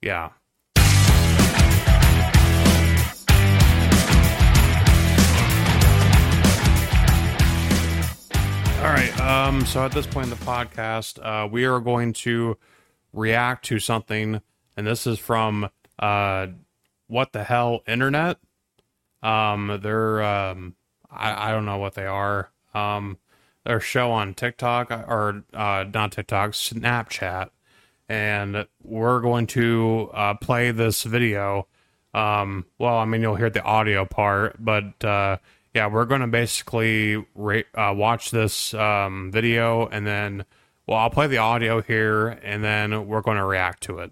[0.00, 0.30] yeah,
[8.82, 9.20] All right.
[9.20, 12.58] Um, so at this point in the podcast, uh, we are going to
[13.12, 14.40] react to something,
[14.76, 16.48] and this is from uh,
[17.06, 18.38] what the hell internet.
[19.22, 20.74] Um, they're um,
[21.08, 22.50] I, I don't know what they are.
[22.74, 23.18] Um,
[23.64, 27.50] their show on TikTok or uh, not TikTok, Snapchat,
[28.08, 31.68] and we're going to uh, play this video.
[32.14, 35.36] Um, well, I mean, you'll hear the audio part, but uh,
[35.74, 40.44] yeah, we're going to basically re- uh, watch this um, video and then,
[40.86, 44.10] well, I'll play the audio here and then we're going to react to it.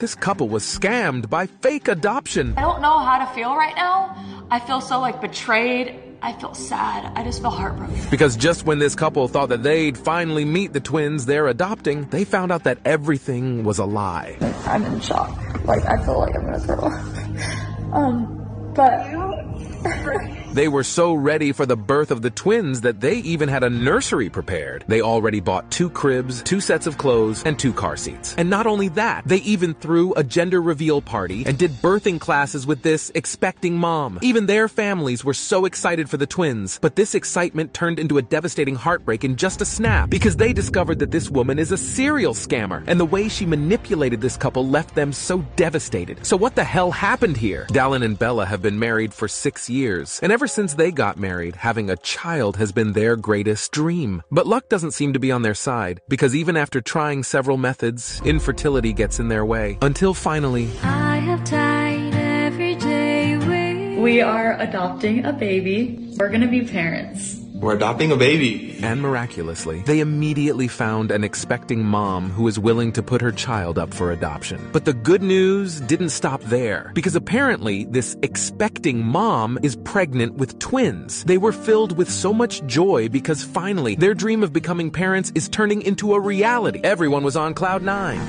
[0.00, 2.54] This couple was scammed by fake adoption.
[2.56, 4.46] I don't know how to feel right now.
[4.50, 6.00] I feel so like betrayed.
[6.22, 7.12] I feel sad.
[7.16, 7.96] I just feel heartbroken.
[8.10, 12.24] Because just when this couple thought that they'd finally meet the twins they're adopting, they
[12.24, 14.36] found out that everything was a lie.
[14.66, 15.36] I'm in shock.
[15.64, 17.94] Like, I feel like I'm gonna throw up.
[17.94, 20.46] Um, but.
[20.58, 23.70] They were so ready for the birth of the twins that they even had a
[23.70, 24.84] nursery prepared.
[24.88, 28.34] They already bought two cribs, two sets of clothes, and two car seats.
[28.36, 32.66] And not only that, they even threw a gender reveal party and did birthing classes
[32.66, 34.18] with this expecting mom.
[34.20, 38.22] Even their families were so excited for the twins, but this excitement turned into a
[38.22, 42.34] devastating heartbreak in just a snap because they discovered that this woman is a serial
[42.34, 46.26] scammer and the way she manipulated this couple left them so devastated.
[46.26, 47.68] So what the hell happened here?
[47.68, 51.56] Dallin and Bella have been married for six years, and ever since they got married,
[51.56, 54.22] having a child has been their greatest dream.
[54.30, 58.20] But luck doesn't seem to be on their side, because even after trying several methods,
[58.24, 59.78] infertility gets in their way.
[59.82, 63.36] Until finally, I have died every day.
[63.98, 66.14] We are adopting a baby.
[66.18, 67.37] We're gonna be parents.
[67.60, 68.78] We're adopting a baby.
[68.84, 73.80] And miraculously, they immediately found an expecting mom who was willing to put her child
[73.80, 74.68] up for adoption.
[74.72, 80.56] But the good news didn't stop there, because apparently this expecting mom is pregnant with
[80.60, 81.24] twins.
[81.24, 85.48] They were filled with so much joy because finally their dream of becoming parents is
[85.48, 86.80] turning into a reality.
[86.84, 88.20] Everyone was on cloud nine.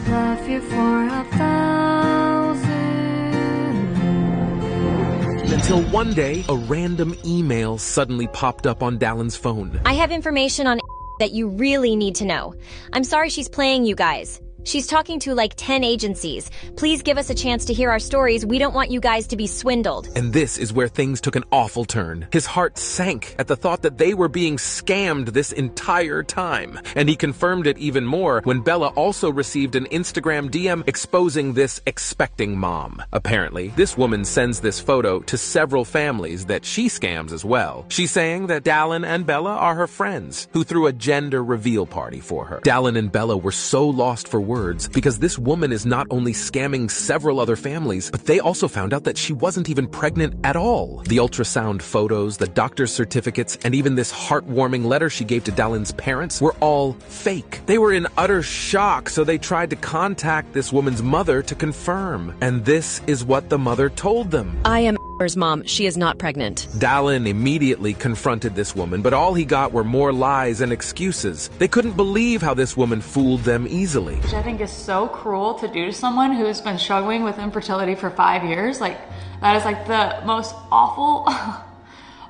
[5.52, 9.82] Until one day, a random email suddenly popped up on Dallin's phone.
[9.84, 10.80] I have information on
[11.20, 12.54] that you really need to know.
[12.94, 14.40] I'm sorry she's playing you guys.
[14.70, 16.52] She's talking to like 10 agencies.
[16.76, 18.46] Please give us a chance to hear our stories.
[18.46, 20.10] We don't want you guys to be swindled.
[20.16, 22.28] And this is where things took an awful turn.
[22.32, 26.80] His heart sank at the thought that they were being scammed this entire time.
[26.96, 31.82] And he confirmed it even more when Bella also received an Instagram DM exposing this
[31.88, 33.02] expecting mom.
[33.12, 37.88] Apparently, this woman sends this photo to several families that she scams as well.
[37.90, 42.20] She's saying that Dallin and Bella are her friends who threw a gender reveal party
[42.20, 42.60] for her.
[42.60, 44.59] Dallin and Bella were so lost for words
[44.92, 49.06] because this woman is not only scamming several other families, but they also found out
[49.06, 51.02] that she wasn't even pregnant at all.
[51.08, 55.94] The ultrasound photos, the doctor's certificates, and even this heartwarming letter she gave to Dallin's
[55.94, 57.62] parents were all fake.
[57.66, 62.36] They were in utter shock, so they tried to contact this woman's mother to confirm.
[62.42, 64.60] And this is what the mother told them.
[64.66, 65.66] I am Amber's mom.
[65.66, 66.70] She is not pregnant.
[66.78, 71.50] Dallin immediately confronted this woman, but all he got were more lies and excuses.
[71.60, 74.16] They couldn't believe how this woman fooled them easily.
[74.16, 77.96] Which I think is so cruel to do to someone who's been struggling with infertility
[77.96, 78.80] for five years.
[78.80, 78.98] Like,
[79.42, 81.26] that is like the most awful,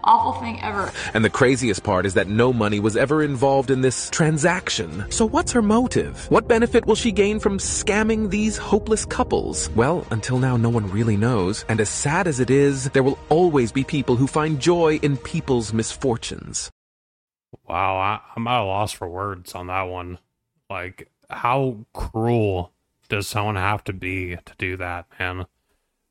[0.04, 0.92] awful thing ever.
[1.14, 5.06] And the craziest part is that no money was ever involved in this transaction.
[5.10, 6.30] So what's her motive?
[6.32, 9.70] What benefit will she gain from scamming these hopeless couples?
[9.72, 11.66] Well, until now, no one really knows.
[11.70, 15.18] And as sad as it is, there will always be people who find joy in
[15.18, 16.72] people's misfortunes.
[17.68, 20.20] Wow, I, I'm at a loss for words on that one.
[20.70, 22.72] Like, how cruel
[23.08, 25.46] does someone have to be to do that, man?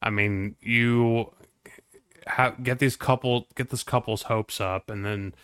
[0.02, 1.32] I mean, you
[2.62, 5.34] get these couple, get this couple's hopes up, and then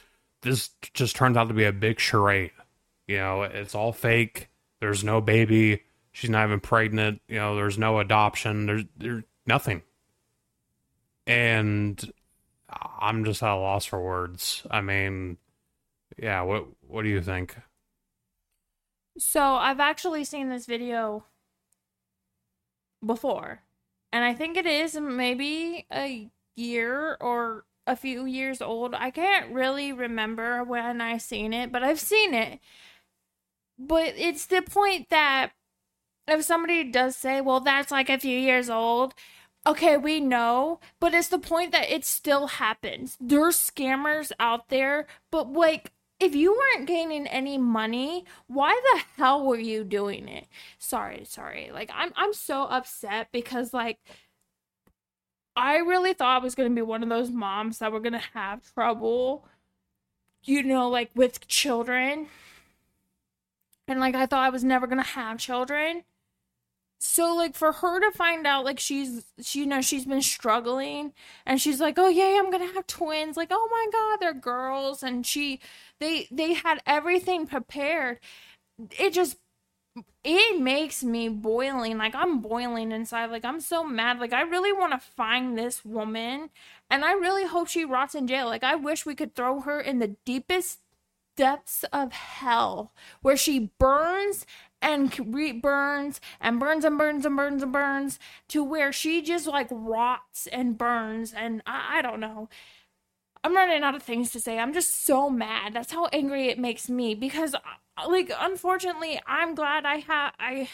[0.42, 2.52] this just turns out to be a big charade.
[3.06, 4.48] You know, it's all fake.
[4.80, 5.82] There's no baby.
[6.12, 7.20] She's not even pregnant.
[7.28, 8.66] You know, there's no adoption.
[8.66, 9.82] There's there's nothing.
[11.26, 12.12] And
[13.00, 14.66] I'm just at a loss for words.
[14.70, 15.38] I mean,
[16.18, 16.42] yeah.
[16.42, 17.56] What What do you think?
[19.18, 21.24] So I've actually seen this video
[23.04, 23.62] before,
[24.12, 28.94] and I think it is maybe a year or a few years old.
[28.94, 32.60] I can't really remember when I seen it, but I've seen it.
[33.78, 35.52] But it's the point that
[36.28, 39.14] if somebody does say, "Well, that's like a few years old,"
[39.66, 43.16] okay, we know, but it's the point that it still happens.
[43.20, 49.44] There's scammers out there, but like if you weren't gaining any money, why the hell
[49.44, 50.46] were you doing it?
[50.78, 51.70] Sorry, sorry.
[51.72, 53.98] Like I'm I'm so upset because like
[55.56, 58.12] I really thought I was going to be one of those moms that were going
[58.14, 59.46] to have trouble
[60.44, 62.28] you know like with children.
[63.88, 66.04] And like I thought I was never going to have children.
[66.98, 71.12] So like for her to find out like she's she you know she's been struggling
[71.44, 75.02] and she's like oh yeah I'm gonna have twins like oh my god they're girls
[75.02, 75.60] and she
[76.00, 78.20] they they had everything prepared
[78.98, 79.36] it just
[80.24, 84.72] it makes me boiling like i'm boiling inside like i'm so mad like i really
[84.72, 86.50] want to find this woman
[86.90, 89.80] and i really hope she rots in jail like i wish we could throw her
[89.80, 90.80] in the deepest
[91.36, 92.92] depths of hell
[93.22, 94.46] where she burns
[94.80, 98.18] and re- burns and burns and burns and burns and burns
[98.48, 102.48] to where she just like rots and burns and I, I don't know
[103.42, 104.58] I'm running out of things to say.
[104.58, 105.74] I'm just so mad.
[105.74, 107.54] That's how angry it makes me because
[108.08, 110.68] like unfortunately, I'm glad I had I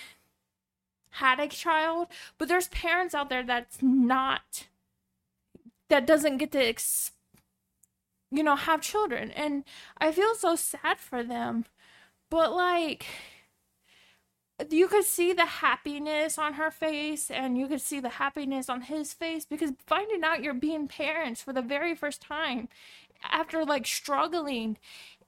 [1.11, 2.09] had a child,
[2.39, 4.67] but there's parents out there that's not
[5.89, 7.13] that doesn't get to ex-
[8.31, 9.65] you know, have children and
[9.99, 11.65] I feel so sad for them.
[12.31, 13.07] But like
[14.71, 18.83] you could see the happiness on her face and you could see the happiness on
[18.83, 22.69] his face because finding out you're being parents for the very first time
[23.23, 24.77] after like struggling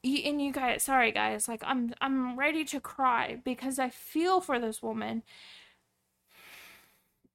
[0.05, 4.59] and you guys sorry guys like i'm i'm ready to cry because i feel for
[4.59, 5.23] this woman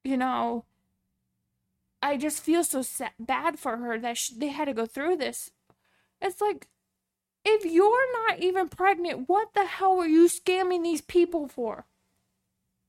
[0.04, 0.66] you know
[2.02, 5.16] i just feel so sad, bad for her that she, they had to go through
[5.16, 5.52] this
[6.22, 6.68] it's like
[7.48, 11.86] if you're not even pregnant, what the hell are you scamming these people for?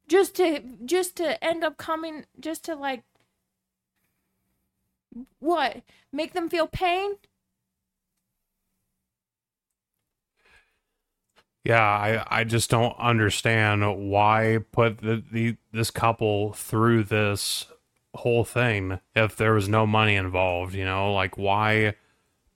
[0.09, 3.03] Just to just to end up coming just to like
[5.39, 5.83] what?
[6.13, 7.17] Make them feel pain?
[11.69, 17.67] Yeah, I, I just don't understand why put the, the this couple through this
[18.15, 21.13] whole thing if there was no money involved, you know?
[21.13, 21.95] Like why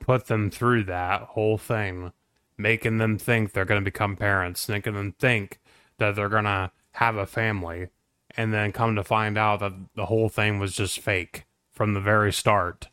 [0.00, 2.12] put them through that whole thing,
[2.56, 5.60] making them think they're going to become parents, making them think
[5.98, 7.88] that they're going to have a family,
[8.34, 12.00] and then come to find out that the whole thing was just fake from the
[12.00, 12.88] very start.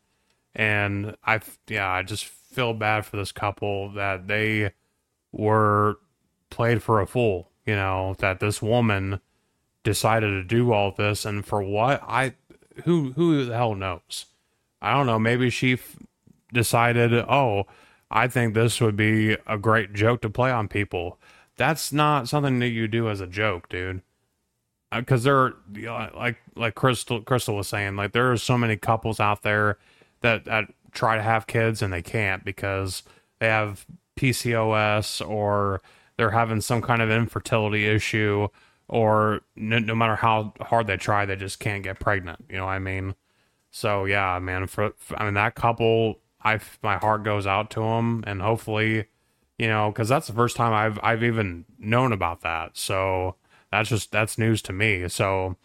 [0.54, 1.40] And I,
[1.70, 4.72] yeah, I just feel bad for this couple that they
[5.32, 5.98] were
[6.60, 9.22] played for a fool, you know, that this woman
[9.86, 12.04] decided to do all this and for what?
[12.06, 12.34] I,
[12.84, 14.26] who, who the hell knows?
[14.82, 15.18] I don't know.
[15.18, 15.96] Maybe she f-
[16.52, 17.64] decided, oh,
[18.12, 21.18] I think this would be a great joke to play on people.
[21.56, 24.02] That's not something that you do as a joke, dude.
[24.92, 25.54] Uh, there,
[26.14, 29.78] like like Crystal Crystal was saying, like there are so many couples out there
[30.20, 33.04] that that try to have kids and they can't because
[33.40, 33.86] they have
[34.18, 35.80] PCOS or
[36.20, 38.50] they're having some kind of infertility issue
[38.90, 42.44] or no, no matter how hard they try, they just can't get pregnant.
[42.50, 43.16] You know what I mean?
[43.72, 44.68] So yeah, man.
[44.68, 49.06] For, for I mean that couple I my heart goes out to them, and hopefully,
[49.58, 52.76] you know, because that's the first time I've I've even known about that.
[52.76, 53.36] So
[53.72, 55.08] that's just that's news to me.
[55.08, 55.56] So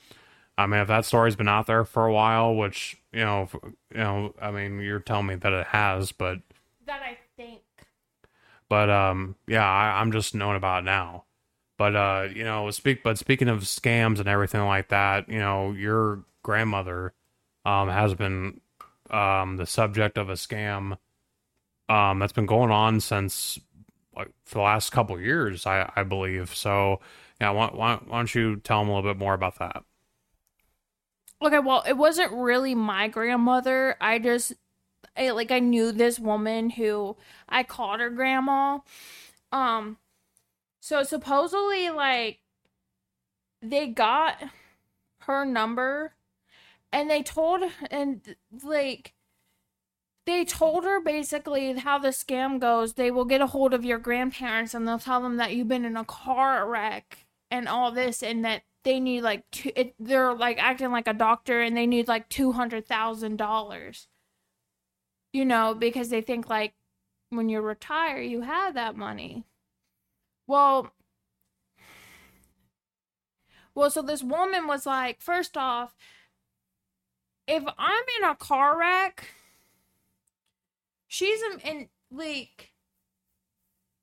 [0.56, 3.48] I mean, if that story's been out there for a while, which you know,
[3.90, 6.38] you know, I mean, you're telling me that it has, but
[6.86, 7.18] that I.
[8.74, 11.26] But um, yeah, I, I'm just knowing about now.
[11.78, 13.04] But uh, you know, speak.
[13.04, 17.12] But speaking of scams and everything like that, you know, your grandmother
[17.64, 18.60] um has been
[19.10, 20.98] um, the subject of a scam
[21.88, 23.60] um, that's been going on since
[24.16, 26.52] like for the last couple years, I, I believe.
[26.52, 26.98] So,
[27.40, 29.84] yeah, why, why, why don't you tell them a little bit more about that?
[31.40, 33.96] Okay, well, it wasn't really my grandmother.
[34.00, 34.54] I just,
[35.16, 37.16] I, like, I knew this woman who
[37.48, 38.80] I called her grandma.
[39.52, 39.98] Um,
[40.80, 42.40] so supposedly, like,
[43.62, 44.42] they got
[45.20, 46.14] her number
[46.92, 49.14] and they told and like
[50.26, 53.98] they told her basically how the scam goes they will get a hold of your
[53.98, 58.22] grandparents and they'll tell them that you've been in a car wreck and all this
[58.22, 61.86] and that they need like two, it, they're like acting like a doctor and they
[61.86, 64.06] need like $200,000
[65.34, 66.72] you know because they think like
[67.28, 69.44] when you retire you have that money
[70.46, 70.90] well
[73.74, 75.94] well so this woman was like first off
[77.46, 79.28] if I'm in a car wreck,
[81.06, 82.72] she's in, like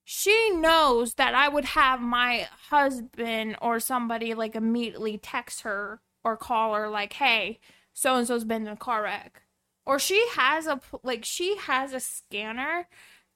[0.04, 6.38] she knows that I would have my husband or somebody like immediately text her or
[6.38, 7.60] call her like, "Hey,
[7.94, 9.44] so and so's been in a car wreck."
[9.86, 12.88] Or she has a like she has a scanner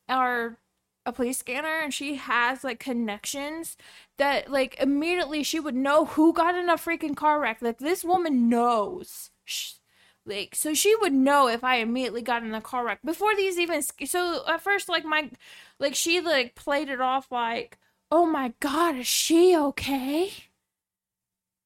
[0.09, 0.59] or
[1.05, 3.77] a police scanner and she has like connections
[4.17, 7.61] that like immediately she would know who got in a freaking car wreck.
[7.61, 9.31] Like this woman knows.
[9.43, 9.75] She,
[10.25, 13.59] like so she would know if i immediately got in a car wreck before these
[13.59, 15.29] even so at first like my
[15.79, 17.77] like she like played it off like
[18.11, 20.31] oh my god is she okay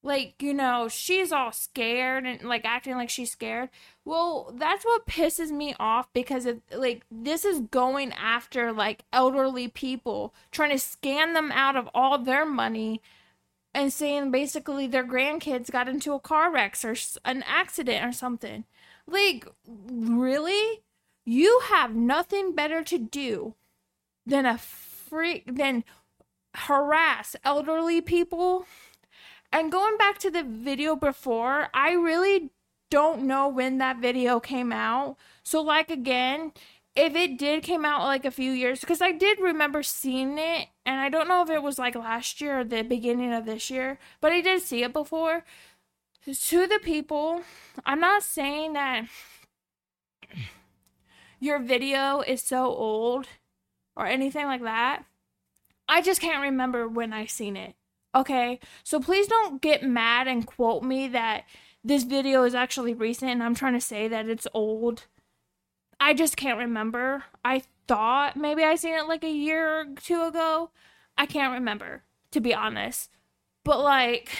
[0.02, 3.68] like you know she's all scared and like acting like she's scared
[4.10, 9.68] well that's what pisses me off because of like this is going after like elderly
[9.68, 13.00] people trying to scan them out of all their money
[13.74, 16.94] and saying basically their grandkids got into a car wreck or
[17.24, 18.64] an accident or something.
[19.06, 20.82] Like, really?
[21.24, 23.54] You have nothing better to do
[24.26, 25.84] than a freak than
[26.54, 28.66] harass elderly people.
[29.52, 32.50] And going back to the video before, I really
[32.90, 35.16] don't know when that video came out.
[35.42, 36.52] So like again,
[36.96, 40.68] if it did came out like a few years because I did remember seeing it
[40.84, 43.70] and I don't know if it was like last year or the beginning of this
[43.70, 45.44] year, but I did see it before.
[46.26, 47.42] To the people,
[47.86, 49.06] I'm not saying that
[51.40, 53.26] your video is so old
[53.96, 55.04] or anything like that.
[55.88, 57.74] I just can't remember when I seen it.
[58.14, 58.60] Okay?
[58.84, 61.44] So please don't get mad and quote me that
[61.82, 65.04] this video is actually recent and I'm trying to say that it's old
[66.00, 67.24] I just can't remember.
[67.44, 70.70] I thought maybe I seen it like a year or two ago.
[71.18, 73.10] I can't remember, to be honest.
[73.64, 74.30] But like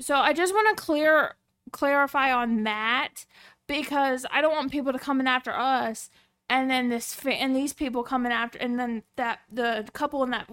[0.00, 1.34] so I just want to clear
[1.70, 3.26] clarify on that
[3.66, 6.08] because I don't want people to come in after us
[6.48, 10.48] and then this and these people coming after and then that the couple in that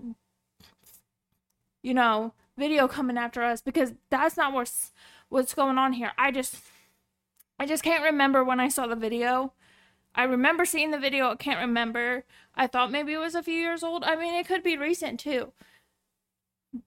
[1.81, 4.91] you know video coming after us because that's not what's
[5.29, 6.11] what's going on here.
[6.17, 6.57] I just
[7.59, 9.53] I just can't remember when I saw the video.
[10.13, 11.31] I remember seeing the video.
[11.31, 12.23] I can't remember.
[12.55, 14.03] I thought maybe it was a few years old.
[14.03, 15.51] I mean, it could be recent too.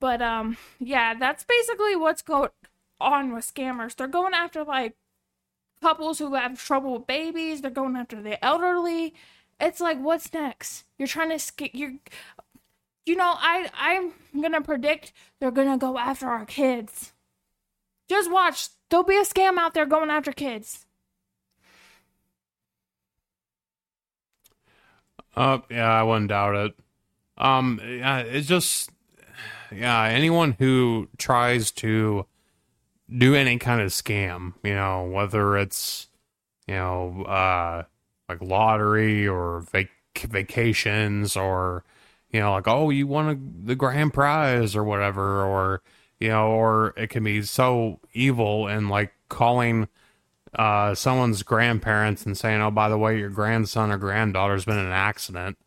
[0.00, 2.50] But um, yeah, that's basically what's going
[3.00, 3.94] on with scammers.
[3.96, 4.96] They're going after like
[5.80, 7.60] couples who have trouble with babies.
[7.60, 9.14] They're going after the elderly.
[9.60, 10.84] It's like, what's next?
[10.98, 11.72] You're trying to skip.
[11.74, 11.94] You're,
[13.08, 17.12] you know, I I'm gonna predict they're gonna go after our kids.
[18.08, 18.68] Just watch.
[18.90, 20.86] There'll be a scam out there going after kids.
[25.36, 26.74] Uh, yeah, I wouldn't doubt it.
[27.36, 28.90] Um, yeah, it's just,
[29.70, 32.26] yeah, anyone who tries to
[33.16, 36.08] do any kind of scam, you know, whether it's,
[36.66, 37.84] you know, uh,
[38.28, 41.84] like lottery or vac- vacations or,
[42.30, 45.82] you know, like, oh, you won a, the grand prize or whatever, or,
[46.20, 49.88] you know, or it can be so evil and like calling
[50.54, 54.86] uh, someone's grandparents and saying, "Oh, by the way, your grandson or granddaughter's been in
[54.86, 55.58] an accident,"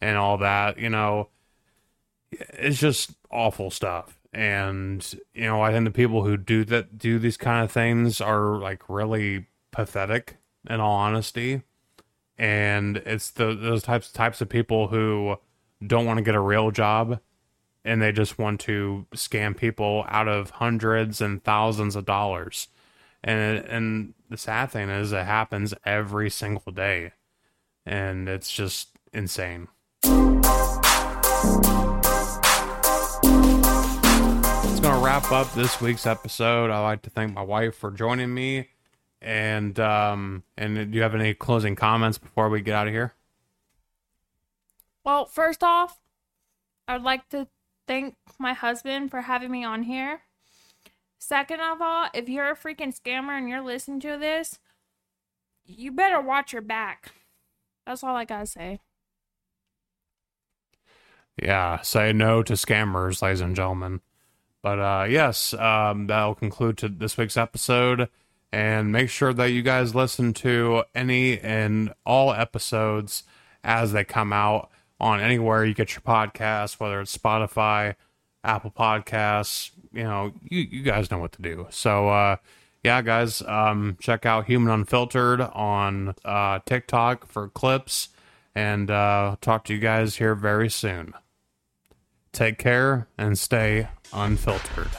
[0.00, 0.78] and all that.
[0.78, 1.28] You know,
[2.30, 4.18] it's just awful stuff.
[4.32, 5.04] And
[5.34, 8.58] you know, I think the people who do that do these kind of things are
[8.58, 10.36] like really pathetic,
[10.68, 11.62] in all honesty.
[12.38, 15.38] And it's the those types types of people who
[15.84, 17.20] don't want to get a real job
[17.86, 22.66] and they just want to scam people out of hundreds and thousands of dollars.
[23.22, 27.12] And and the sad thing is it happens every single day.
[27.86, 29.68] And it's just insane.
[30.02, 30.10] It's
[34.80, 36.70] going to wrap up this week's episode.
[36.70, 38.70] I'd like to thank my wife for joining me.
[39.22, 43.15] And um and do you have any closing comments before we get out of here?
[45.06, 46.00] Well, first off,
[46.88, 47.46] I'd like to
[47.86, 50.22] thank my husband for having me on here.
[51.16, 54.58] Second of all, if you're a freaking scammer and you're listening to this,
[55.64, 57.12] you better watch your back.
[57.86, 58.80] That's all I gotta say.
[61.40, 64.00] Yeah, say no to scammers, ladies and gentlemen.
[64.60, 68.08] But uh, yes, um, that'll conclude to this week's episode.
[68.52, 73.22] And make sure that you guys listen to any and all episodes
[73.62, 74.70] as they come out
[75.00, 77.94] on anywhere you get your podcasts, whether it's Spotify,
[78.44, 79.70] Apple Podcasts.
[79.92, 81.66] You know, you, you guys know what to do.
[81.70, 82.36] So, uh,
[82.82, 88.08] yeah, guys, um, check out Human Unfiltered on uh, TikTok for clips.
[88.54, 91.12] And uh, talk to you guys here very soon.
[92.32, 94.90] Take care and stay unfiltered.